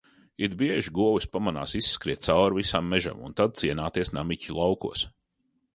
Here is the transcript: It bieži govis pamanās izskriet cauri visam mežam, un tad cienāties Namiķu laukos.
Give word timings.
It 0.45 0.53
bieži 0.61 0.93
govis 0.99 1.27
pamanās 1.37 1.75
izskriet 1.81 2.23
cauri 2.29 2.59
visam 2.61 2.91
mežam, 2.95 3.23
un 3.29 3.39
tad 3.43 3.57
cienāties 3.63 4.15
Namiķu 4.21 4.61
laukos. 4.63 5.11